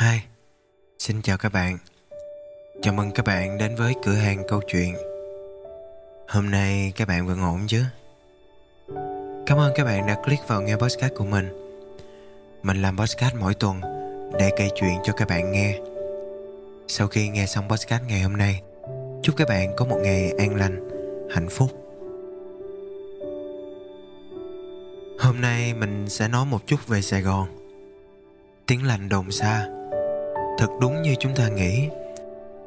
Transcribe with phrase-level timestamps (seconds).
[0.00, 0.18] Hi,
[0.98, 1.78] xin chào các bạn.
[2.82, 4.94] Chào mừng các bạn đến với cửa hàng câu chuyện.
[6.28, 7.82] Hôm nay các bạn vẫn ổn chứ?
[9.46, 11.48] Cảm ơn các bạn đã click vào nghe podcast của mình.
[12.62, 13.80] Mình làm podcast mỗi tuần
[14.38, 15.78] để kể chuyện cho các bạn nghe.
[16.88, 18.62] Sau khi nghe xong podcast ngày hôm nay
[19.22, 20.88] Chúc các bạn có một ngày an lành,
[21.30, 21.70] hạnh phúc.
[25.18, 27.48] Hôm nay mình sẽ nói một chút về Sài Gòn.
[28.66, 29.68] Tiếng lành đồn xa.
[30.58, 31.88] Thật đúng như chúng ta nghĩ.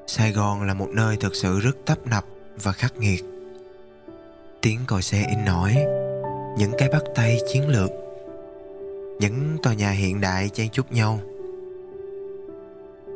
[0.08, 2.26] Sài Gòn là một nơi thực sự rất tấp nập
[2.64, 3.26] và khắc nghiệt.
[4.62, 5.76] Tiếng còi xe in nổi
[6.58, 7.90] Những cái bắt tay chiến lược,
[9.20, 11.20] Những tòa nhà hiện đại chen chúc nhau.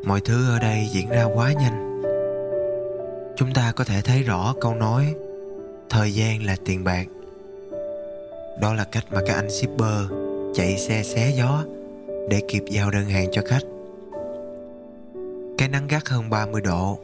[0.06, 2.02] Mọi thứ ở đây diễn ra quá nhanh.
[3.36, 5.14] Chúng ta có thể thấy rõ câu nói,
[5.90, 7.06] Thời gian là tiền bạc.
[8.62, 10.12] Đó là cách mà các anh shipper
[10.56, 11.64] chạy xe xé gió
[12.30, 13.75] để kịp giao đơn hàng cho khách
[15.76, 17.00] nắng gắt hơn 30 độ,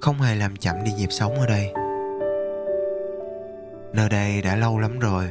[0.00, 1.72] Không hề làm chậm đi nhịp sống ở đây.
[3.92, 5.30] Nơi đây đã lâu lắm rồi,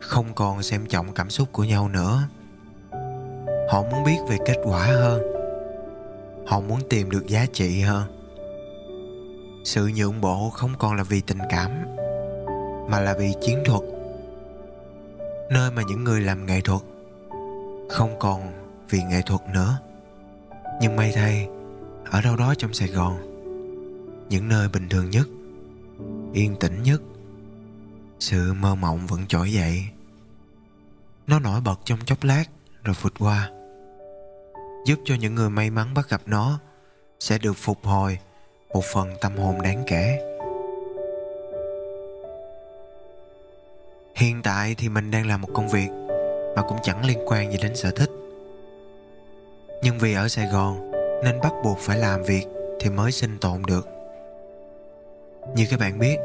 [0.00, 2.22] Không còn xem trọng cảm xúc của nhau nữa.
[3.70, 5.22] Họ muốn biết về kết quả hơn.
[6.46, 8.04] Họ muốn tìm được giá trị hơn.
[9.64, 11.70] Sự nhượng bộ không còn là vì tình cảm,
[12.90, 13.82] Mà là vì chiến thuật.
[15.50, 16.82] Nơi mà những người làm nghệ thuật
[17.88, 18.40] Không còn
[18.90, 19.78] vì nghệ thuật nữa.
[20.80, 21.48] Nhưng may thay
[22.10, 23.16] ở đâu đó trong Sài Gòn,
[24.28, 25.28] những nơi bình thường nhất,
[26.32, 27.02] yên tĩnh nhất,
[28.18, 29.84] sự mơ mộng vẫn trỗi dậy.
[31.26, 32.44] Nó nổi bật trong chốc lát
[32.84, 33.50] rồi vụt qua,
[34.86, 36.58] giúp cho những người may mắn bắt gặp nó
[37.20, 38.18] sẽ được phục hồi
[38.74, 40.18] một phần tâm hồn đáng kể.
[44.16, 45.88] Hiện tại thì mình đang làm một công việc
[46.56, 48.10] mà cũng chẳng liên quan gì đến sở thích.
[49.82, 50.91] Nhưng vì ở sài gòn
[51.24, 52.44] nên bắt buộc phải làm việc
[52.80, 53.88] thì mới sinh tồn được.
[55.56, 56.16] Như các bạn biết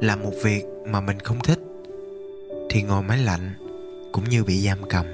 [0.00, 1.58] làm một việc mà mình không thích
[2.70, 3.54] thì ngồi máy lạnh
[4.12, 5.06] cũng như bị giam cầm.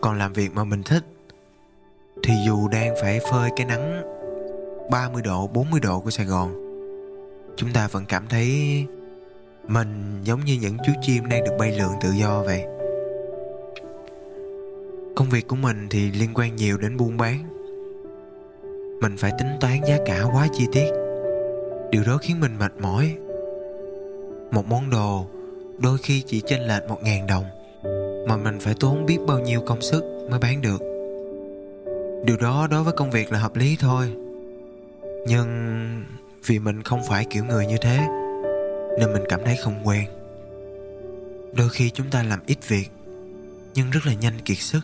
[0.00, 1.04] Còn làm việc mà mình thích
[2.22, 4.02] thì dù đang phải phơi cái nắng
[4.90, 6.62] 30 độ, 40 độ của Sài Gòn
[7.56, 8.50] Chúng ta vẫn cảm thấy
[9.68, 12.64] mình giống như những chú chim đang được bay lượn tự do vậy.
[15.16, 17.38] Công việc của mình thì liên quan nhiều đến buôn bán.
[19.00, 20.90] Mình phải tính toán giá cả quá chi tiết.
[21.90, 23.16] Điều đó khiến mình mệt mỏi.
[24.50, 25.26] Một món đồ
[25.78, 27.44] đôi khi chỉ chênh lệch một ngàn đồng,
[28.28, 30.82] Mà mình phải tốn biết bao nhiêu công sức mới bán được.
[32.24, 34.12] Điều đó đối với công việc là hợp lý thôi.
[35.26, 35.48] Nhưng
[36.46, 37.98] vì mình không phải kiểu người như thế,
[38.98, 40.04] Nên mình cảm thấy không quen.
[41.52, 42.88] Đôi khi chúng ta làm ít việc,
[43.74, 44.80] Nhưng rất là nhanh kiệt sức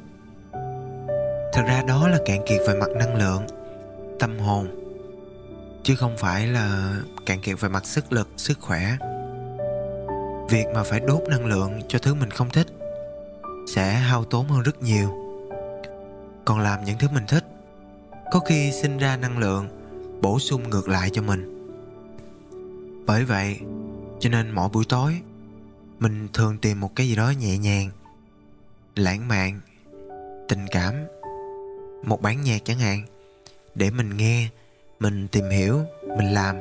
[1.58, 3.42] thật ra đó là cạn kiệt về mặt năng lượng,
[4.18, 4.66] tâm hồn,
[5.82, 6.96] chứ không phải là
[7.26, 8.96] cạn kiệt về mặt sức lực, sức khỏe.
[10.48, 12.66] Việc mà phải đốt năng lượng cho thứ mình không thích
[13.74, 15.08] sẽ hao tốn hơn rất nhiều.
[16.44, 17.44] Còn làm những thứ mình thích,
[18.30, 19.68] có khi sinh ra năng lượng,
[20.20, 21.70] bổ sung ngược lại cho mình.
[23.06, 23.60] Bởi vậy,
[24.20, 25.20] cho nên mỗi buổi tối,
[25.98, 27.90] mình thường tìm một cái gì đó nhẹ nhàng,
[28.96, 29.60] lãng mạn,
[30.48, 30.94] tình cảm
[32.02, 33.02] một bản nhạc chẳng hạn,
[33.74, 34.48] để mình nghe,
[35.00, 35.80] mình tìm hiểu,
[36.18, 36.58] mình làm.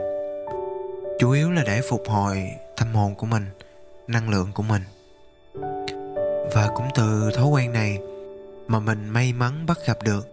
[1.20, 2.44] Chủ yếu là để phục hồi
[2.78, 3.46] tâm hồn của mình,
[4.08, 4.82] năng lượng của mình.
[6.54, 8.00] Và cũng từ thói quen này
[8.68, 10.28] mà mình may mắn bắt gặp được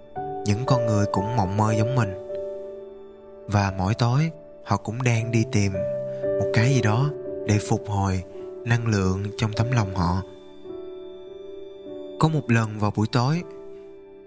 [0.46, 2.14] những con người cũng mộng mơ giống mình.
[3.46, 4.30] Và mỗi tối,
[4.64, 5.72] họ cũng đang đi tìm
[6.24, 7.10] một cái gì đó
[7.46, 8.22] để phục hồi
[8.64, 10.22] năng lượng trong tấm lòng họ.
[12.20, 13.42] Có một lần vào buổi tối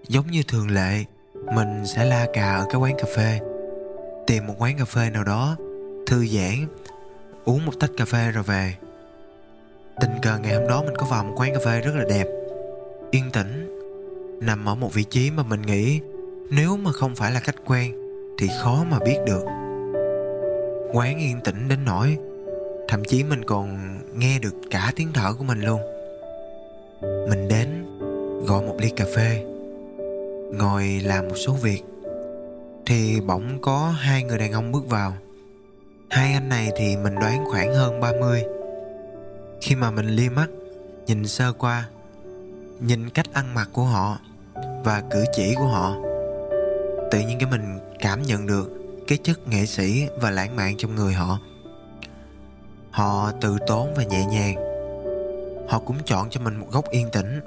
[0.08, 1.04] giống như thường lệ,
[1.54, 3.40] mình sẽ la cà ở cái quán cà phê.
[4.26, 5.56] Tìm một quán cà phê nào đó,
[6.06, 6.66] thư giãn,
[7.44, 8.74] uống một tách cà phê rồi về.
[10.00, 12.26] Tình cờ ngày hôm đó mình có vào một quán cà phê rất là đẹp,
[13.10, 13.80] yên tĩnh,
[14.40, 16.00] nằm ở một vị trí mà mình nghĩ
[16.50, 17.94] nếu mà không phải là cách quen
[18.38, 19.44] thì khó mà biết được.
[20.92, 22.16] Quán yên tĩnh đến nỗi,
[22.88, 25.80] thậm chí mình còn nghe được cả tiếng thở của mình luôn.
[27.28, 27.68] Mình đến,
[28.46, 29.47] gọi một ly cà phê
[30.52, 31.82] ngồi làm một số việc.
[32.86, 35.12] Thì bỗng có hai người đàn ông bước vào.
[36.10, 38.44] Hai anh này thì mình đoán khoảng hơn 30
[39.60, 40.46] khi mà mình liếc mắt,
[41.06, 41.88] nhìn sơ qua,
[42.80, 44.18] nhìn cách ăn mặc của họ
[44.84, 45.96] và cử chỉ của họ,
[47.10, 48.70] tự nhiên cái mình cảm nhận được
[49.06, 51.38] cái chất nghệ sĩ và lãng mạn trong người họ.
[52.90, 54.54] Họ từ tốn và nhẹ nhàng.
[55.68, 57.40] Họ cũng chọn cho mình một góc yên tĩnh,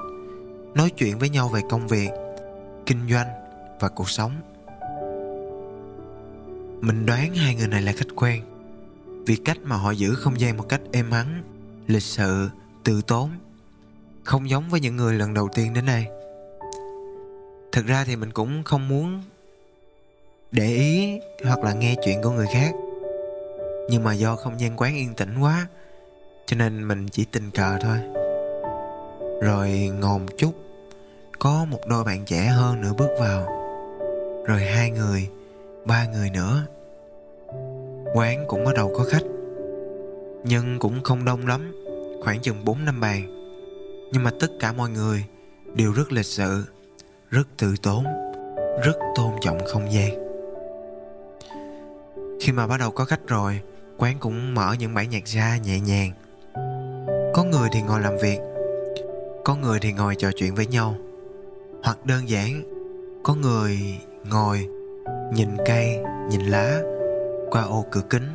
[0.76, 2.10] nói chuyện với nhau về công việc
[2.92, 3.28] kinh doanh
[3.80, 4.32] và cuộc sống.
[6.82, 8.44] Mình đoán hai người này là khách quen,
[9.26, 11.44] vì cách mà họ giữ không gian một cách êm ắng,
[11.88, 12.50] lịch sự,
[12.84, 13.30] từ tốn,
[14.24, 16.06] không giống với những người lần đầu tiên đến đây.
[17.72, 19.22] Thực ra thì mình cũng không muốn
[20.52, 22.72] để ý hoặc là nghe chuyện của người khác,
[23.90, 25.68] nhưng mà do không gian quán yên tĩnh quá,
[26.46, 27.98] cho nên mình chỉ tình cờ thôi.
[29.42, 30.54] Rồi ngồi một chút
[31.44, 33.46] có một đôi bạn trẻ hơn nữa bước vào.
[34.46, 35.30] Rồi hai người,
[35.86, 36.66] ba người nữa.
[38.14, 39.24] Quán cũng bắt đầu có khách.
[40.44, 41.86] Nhưng cũng không đông lắm,
[42.24, 43.22] khoảng chừng bốn năm bàn.
[44.12, 45.26] Nhưng mà tất cả mọi người
[45.76, 46.66] đều rất lịch sự,
[47.30, 48.04] rất tự tốn,
[48.84, 50.12] rất tôn trọng không gian.
[52.42, 53.62] Khi mà bắt đầu có khách rồi,
[53.98, 56.12] quán cũng mở những bản nhạc ra nhẹ nhàng.
[57.34, 58.40] Có người thì ngồi làm việc,
[59.46, 60.96] có người thì ngồi trò chuyện với nhau
[61.84, 62.64] hoặc đơn giản,
[63.24, 63.80] có người
[64.30, 64.68] ngồi,
[65.34, 65.98] nhìn cây,
[66.30, 66.82] nhìn lá,
[67.50, 68.28] qua ô cửa kính,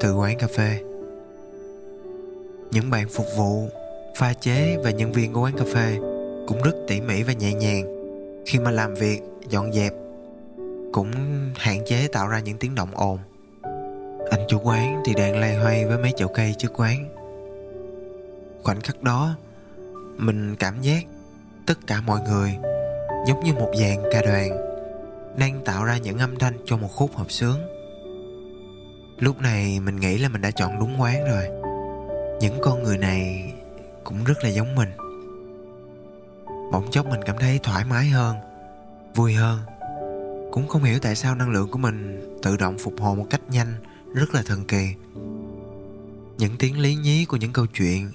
[0.00, 0.80] từ quán cà phê.
[2.70, 3.68] Những bạn phục vụ,
[4.16, 5.98] pha chế và nhân viên của quán cà phê
[6.46, 7.84] cũng rất tỉ mỉ và nhẹ nhàng.
[8.46, 9.92] Khi mà làm việc, dọn dẹp
[10.92, 11.10] cũng
[11.56, 13.18] hạn chế tạo ra những tiếng động ồn.
[14.30, 17.08] Anh chủ quán thì đang lay hoay với mấy chậu cây trước quán.
[18.62, 19.34] Khoảnh khắc đó,
[20.16, 21.04] mình cảm giác
[21.66, 22.56] tất cả mọi người,
[23.26, 24.50] giống như một dàn ca đoàn,
[25.38, 27.58] đang tạo ra những âm thanh cho một khúc hợp sướng.
[29.18, 31.48] Lúc này mình nghĩ là mình đã chọn đúng quán rồi.
[32.40, 33.52] Những con người này
[34.04, 34.88] cũng rất là giống mình.
[36.72, 38.36] Bỗng chốc mình cảm thấy thoải mái hơn,
[39.14, 39.60] vui hơn.
[40.52, 43.40] Cũng không hiểu tại sao năng lượng của mình tự động phục hồi một cách
[43.50, 43.74] nhanh,
[44.14, 44.88] rất là thần kỳ.
[46.38, 48.10] Những tiếng lý nhí của những câu chuyện,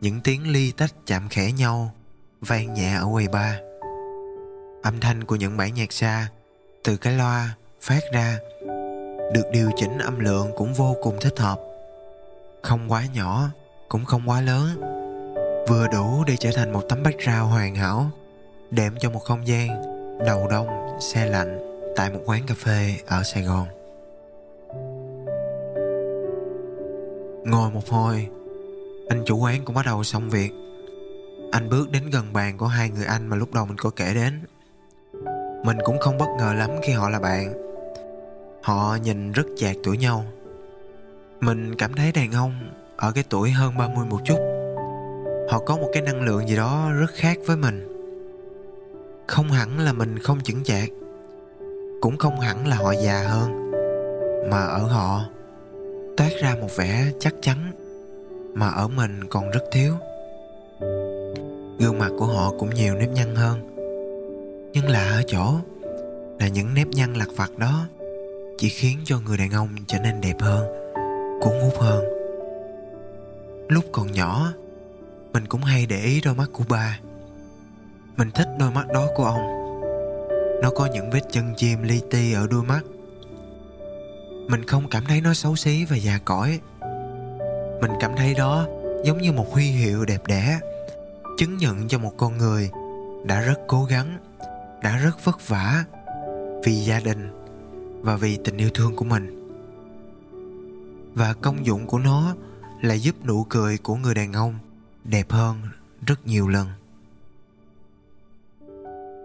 [0.00, 1.92] những tiếng ly tách chạm khẽ nhau
[2.40, 3.54] vang nhẹ ở quầy bar.
[4.82, 6.28] Âm thanh của những bản nhạc xa
[6.84, 8.38] từ cái loa phát ra,
[9.34, 11.60] được điều chỉnh âm lượng cũng vô cùng thích hợp.
[12.62, 13.48] Không quá nhỏ,
[13.88, 14.80] cũng không quá lớn,
[15.68, 18.10] vừa đủ để trở thành một tấm background hoàn hảo,
[18.70, 19.68] đệm cho một không gian
[20.26, 21.58] đầu đông, xe lạnh
[21.96, 23.66] tại một quán cà phê ở sài gòn.
[27.44, 28.28] Ngồi một hồi,
[29.08, 30.50] anh chủ quán cũng bắt đầu xong việc
[31.56, 34.14] anh bước đến gần bàn của hai người anh mà lúc đầu mình có kể
[34.14, 34.40] đến.
[35.64, 37.52] Mình cũng không bất ngờ lắm khi họ là bạn.
[38.62, 40.24] Họ nhìn rất chạc tuổi nhau.
[41.40, 42.52] Mình cảm thấy đàn ông
[42.96, 44.38] ở cái tuổi hơn 30 một chút.
[45.50, 47.88] Họ có một cái năng lượng gì đó rất khác với mình.
[49.26, 50.88] Không hẳn là mình không chững chạc,
[52.00, 53.70] cũng không hẳn là họ già hơn,
[54.50, 55.24] mà ở họ
[56.16, 57.72] toát ra một vẻ chắc chắn
[58.54, 59.94] mà ở mình còn rất thiếu
[61.78, 63.60] gương mặt của họ cũng nhiều nếp nhăn hơn.
[64.72, 65.54] Nhưng lạ ở chỗ
[66.40, 67.86] là những nếp nhăn lặt vặt đó
[68.58, 70.66] chỉ khiến cho người đàn ông trở nên đẹp hơn,
[71.40, 72.04] cuốn hút hơn.
[73.68, 74.52] Lúc còn nhỏ,
[75.32, 76.98] mình cũng hay để ý đôi mắt của ba.
[78.16, 79.56] Mình thích đôi mắt đó của ông.
[80.62, 82.80] Nó có những vết chân chim li ti ở đôi mắt.
[84.48, 86.60] Mình không cảm thấy nó xấu xí và già cỗi.
[87.80, 88.66] Mình cảm thấy đó
[89.04, 90.60] giống như một huy hiệu đẹp đẽ
[91.36, 92.70] chứng nhận cho một con người
[93.24, 94.18] đã rất cố gắng,
[94.82, 95.84] đã rất vất vả
[96.64, 97.30] vì gia đình
[98.00, 99.48] và vì tình yêu thương của mình.
[101.14, 102.34] Và công dụng của nó
[102.82, 104.58] là giúp nụ cười của người đàn ông
[105.04, 105.56] đẹp hơn
[106.06, 106.68] rất nhiều lần.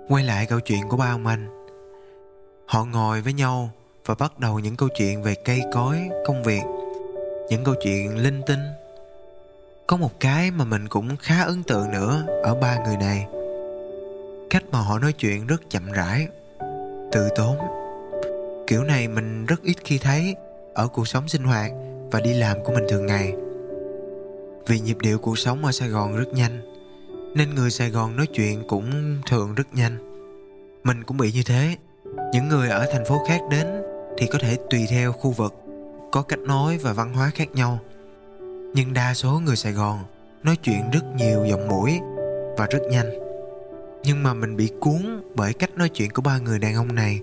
[0.07, 1.65] Quay lại câu chuyện của ba ông anh.
[2.65, 3.69] Họ ngồi với nhau
[4.05, 6.62] và bắt đầu những câu chuyện về cây cối, công việc,
[7.50, 8.59] những câu chuyện linh tinh
[9.91, 13.27] có một cái mà mình cũng khá ấn tượng nữa ở ba người này.
[14.50, 16.27] Cách mà họ nói chuyện rất chậm rãi,
[17.12, 17.57] từ tốn.
[18.67, 20.36] Kiểu này mình rất ít khi thấy
[20.74, 21.71] ở cuộc sống sinh hoạt
[22.12, 23.33] và đi làm của mình thường ngày.
[24.67, 26.62] Vì nhịp điệu cuộc sống ở sài gòn rất nhanh,
[27.36, 29.98] nên người sài gòn nói chuyện cũng thường rất nhanh.
[30.83, 31.75] Mình cũng bị như thế.
[32.33, 33.67] Những người ở thành phố khác đến
[34.17, 35.53] thì có thể tùy theo khu vực,
[36.12, 37.79] có cách nói và văn hóa khác nhau
[38.73, 39.99] nhưng đa số người sài gòn
[40.43, 41.99] nói chuyện rất nhiều giọng mũi
[42.57, 43.09] và rất nhanh.
[44.03, 47.21] Nhưng mà mình bị cuốn bởi cách nói chuyện của ba người đàn ông này.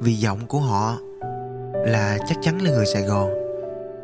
[0.00, 0.98] Vì giọng của họ
[1.86, 3.30] là chắc chắn là người sài gòn.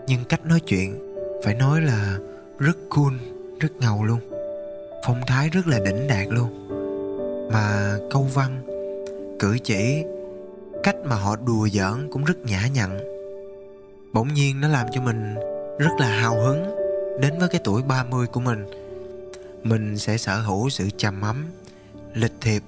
[0.07, 2.19] Nhưng cách nói chuyện phải nói là
[2.59, 3.15] rất cool,
[3.61, 4.21] rất ngầu luôn.
[5.07, 6.69] Phong thái rất là đỉnh đạt luôn.
[7.53, 8.63] Mà câu văn,
[9.39, 10.03] cử chỉ,
[10.83, 12.99] cách mà họ đùa giỡn cũng rất nhã nhặn.
[14.13, 15.35] Bỗng nhiên nó làm cho mình
[15.81, 16.77] rất là hào hứng
[17.21, 18.67] đến với cái tuổi 30 của mình.
[19.63, 21.47] Mình sẽ sở hữu sự trầm ấm,
[22.15, 22.63] lịch thiệp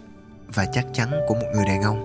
[0.54, 2.04] và chắc chắn của một người đàn ông.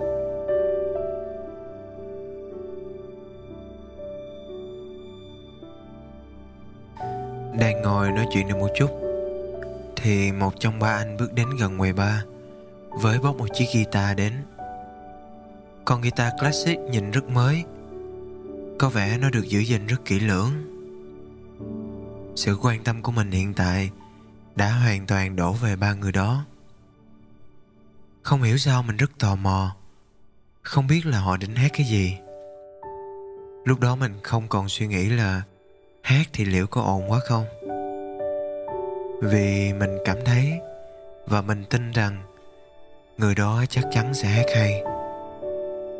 [7.58, 8.90] Đang ngồi nói chuyện được một chút,
[9.96, 12.24] thì một trong ba anh bước đến gần quầy ba
[12.90, 14.32] với bóc một chiếc guitar đến.
[15.84, 17.64] Con guitar classic nhìn rất mới,
[18.78, 20.77] có vẻ nó được giữ gìn rất kỹ lưỡng
[22.38, 23.90] sự quan tâm của mình hiện tại
[24.56, 26.44] đã hoàn toàn đổ về ba người đó.
[28.22, 29.76] Không hiểu sao mình rất tò mò,
[30.62, 32.16] không biết là họ định hát cái gì.
[33.64, 35.42] Lúc đó mình không còn suy nghĩ là
[36.02, 37.44] hát thì liệu có ồn quá không?
[39.22, 40.52] Vì mình cảm thấy
[41.26, 42.22] và mình tin rằng
[43.16, 44.82] người đó chắc chắn sẽ hát hay,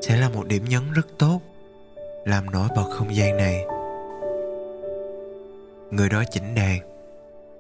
[0.03, 1.41] sẽ là một điểm nhấn rất tốt,
[2.25, 3.65] làm nổi bật không gian này
[5.91, 6.79] người đó chỉnh đàn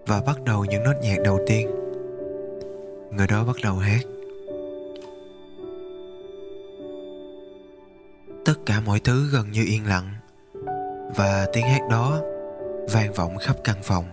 [0.06, 1.70] và bắt đầu những nốt nhạc đầu tiên.
[3.10, 4.00] Người đó bắt đầu hát.
[8.44, 10.14] Tất cả mọi thứ gần như yên lặng
[11.16, 12.20] và tiếng hát đó
[12.92, 14.04] vang vọng khắp căn phòng.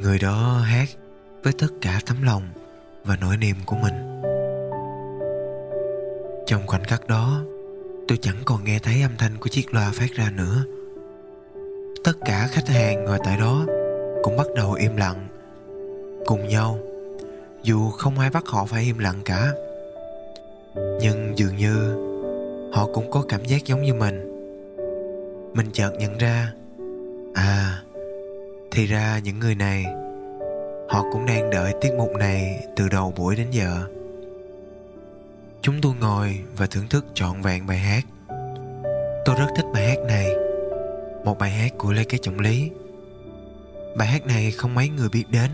[0.00, 0.88] Người đó hát
[1.42, 2.42] với tất cả tấm lòng
[3.04, 4.22] và nỗi niềm của mình.
[6.46, 7.42] Trong khoảnh khắc đó,
[8.08, 10.64] tôi chẳng còn nghe thấy âm thanh của chiếc loa phát ra nữa
[12.04, 13.66] tất cả khách hàng ngồi tại đó
[14.22, 15.28] cũng bắt đầu im lặng
[16.26, 16.78] cùng nhau.
[17.62, 19.52] Dù không ai bắt họ phải im lặng cả,
[20.74, 21.74] nhưng dường như
[22.72, 24.28] họ cũng có cảm giác giống như mình.
[25.54, 26.52] Mình chợt nhận ra
[27.34, 27.82] à
[28.70, 29.84] thì ra những người này,
[30.88, 33.84] họ cũng đang đợi tiết mục này từ đầu buổi đến giờ.
[35.60, 38.04] Chúng tôi ngồi và thưởng thức trọn vẹn bài hát.
[39.24, 40.41] Tôi rất thích bài hát này
[41.24, 42.70] một bài hát của lê Kế trọng lý.
[43.96, 45.50] Bài hát này không mấy người biết đến.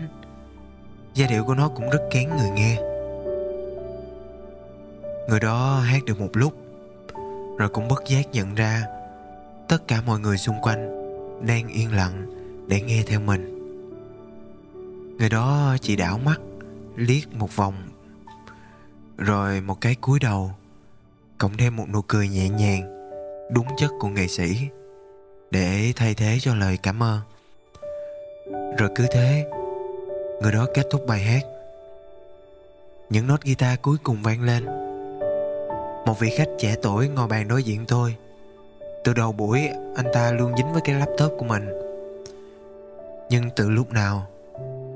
[1.13, 2.77] Giai điệu của nó cũng rất kén người nghe.
[5.29, 6.53] Người đó hát được một lúc,
[7.57, 8.83] rồi cũng bất giác nhận ra
[9.67, 10.89] tất cả mọi người xung quanh
[11.47, 12.25] đang yên lặng
[12.67, 13.55] để nghe theo mình.
[15.17, 16.41] Người đó chỉ đảo mắt,
[16.95, 17.73] liếc một vòng,
[19.17, 20.51] rồi một cái cúi đầu,
[21.37, 22.81] cộng thêm một nụ cười nhẹ nhàng,
[23.51, 24.67] đúng chất của nghệ sĩ
[25.51, 27.19] để thay thế cho lời cảm ơn.
[28.77, 29.45] Rồi cứ thế,
[30.41, 31.41] người đó kết thúc bài hát.
[33.09, 34.65] Những nốt guitar cuối cùng vang lên.
[36.05, 38.15] Một vị khách trẻ tuổi ngồi bàn đối diện tôi.
[39.03, 39.61] Từ đầu buổi,
[39.95, 41.69] anh ta luôn dính với cái laptop của mình.
[43.29, 44.27] Nhưng từ lúc nào,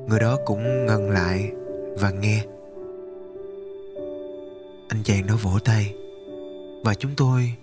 [0.08, 1.52] người đó cũng ngừng lại
[2.00, 2.44] và nghe.
[4.90, 5.94] Anh chàng đó vỗ tay.
[6.84, 7.54] Và chúng tôi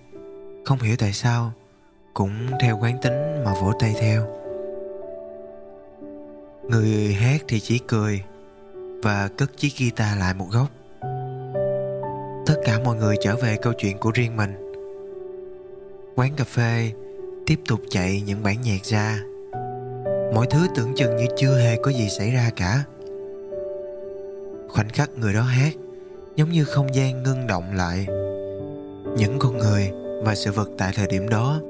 [0.64, 1.52] không hiểu tại sao
[2.14, 4.26] cũng theo quán tính mà vỗ tay theo.
[6.68, 8.22] Người hát thì chỉ cười
[9.02, 10.68] và cất chiếc guitar lại một góc.
[12.46, 14.72] Tất cả mọi người trở về câu chuyện của riêng mình.
[16.16, 16.92] Quán cà phê
[17.46, 19.20] tiếp tục chạy những bản nhạc ra.
[20.34, 22.84] Mọi thứ tưởng chừng như chưa hề có gì xảy ra cả.
[24.68, 25.72] Khoảnh khắc người đó hát
[26.36, 28.06] giống như không gian ngưng động lại.
[29.16, 29.90] Những con người
[30.22, 31.60] và sự vật tại thời điểm đó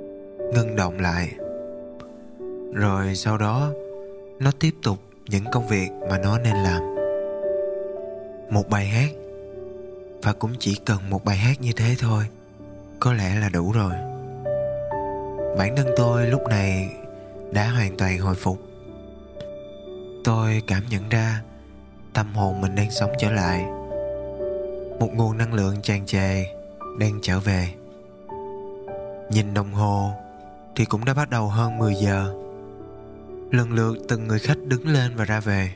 [0.54, 1.32] ngưng động lại.
[2.74, 3.70] Rồi sau đó,
[4.38, 6.82] nó tiếp tục những công việc mà nó nên làm.
[8.50, 9.10] Một bài hát,
[10.22, 12.24] và cũng chỉ cần một bài hát như thế thôi,
[13.00, 13.92] có lẽ là đủ rồi.
[15.58, 16.88] Bản thân tôi lúc này
[17.52, 18.58] đã hoàn toàn hồi phục.
[20.24, 21.42] Tôi cảm nhận ra
[22.14, 23.64] tâm hồn mình đang sống trở lại.
[25.00, 26.44] Một nguồn năng lượng tràn trề
[26.98, 27.68] đang trở về.
[29.30, 30.10] Nhìn đồng hồ
[30.80, 32.34] thì cũng đã bắt đầu hơn 10 giờ.
[33.50, 35.74] Lần lượt từng người khách đứng lên và ra về.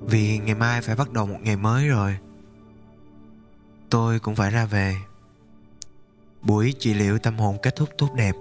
[0.00, 2.16] Vì ngày mai phải bắt đầu một ngày mới rồi.
[3.90, 4.94] Tôi cũng phải ra về.
[6.42, 8.32] Buổi trị liệu tâm hồn kết thúc tốt đẹp.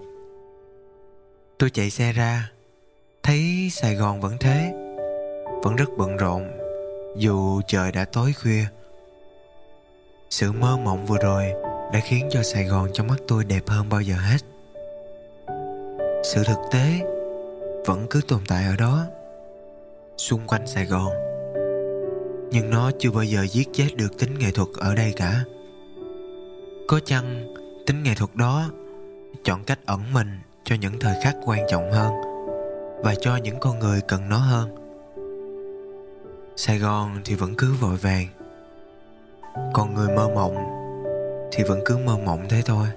[1.58, 2.52] Tôi chạy xe ra.
[3.24, 4.74] Thấy sài gòn vẫn thế.
[5.64, 6.48] Vẫn rất bận rộn,
[7.18, 8.66] dù trời đã tối khuya.
[10.30, 11.46] Sự mơ mộng vừa rồi
[11.94, 14.53] đã khiến cho sài gòn trong mắt tôi đẹp hơn bao giờ hết
[16.24, 17.00] sự thực tế
[17.86, 19.06] vẫn cứ tồn tại ở đó,
[20.18, 21.10] xung quanh sài gòn.
[22.51, 25.44] Nhưng nó chưa bao giờ giết chết được tính nghệ thuật ở đây cả.
[26.88, 27.56] Có chăng
[27.88, 28.70] tính nghệ thuật đó
[29.44, 32.13] chọn cách ẩn mình cho những thời khắc quan trọng hơn
[33.03, 34.75] và cho những con người cần nó hơn?
[36.56, 38.27] Sài gòn thì vẫn cứ vội vàng,
[39.74, 40.56] còn người mơ mộng
[41.51, 42.88] thì vẫn cứ mơ mộng thế thôi.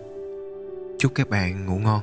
[0.98, 2.00] Chúc các bạn ngủ ngon.